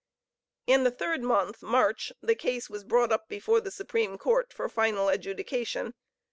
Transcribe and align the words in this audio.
In 0.65 0.83
the 0.83 0.89
Third 0.89 1.21
month, 1.21 1.61
(March,) 1.61 2.11
the 2.23 2.33
case 2.33 2.71
was 2.71 2.83
brought 2.83 3.11
up 3.11 3.29
before 3.29 3.61
the 3.61 3.69
Supreme 3.69 4.17
Court 4.17 4.51
for 4.51 4.67
final 4.67 5.09
adjudication. 5.09 5.93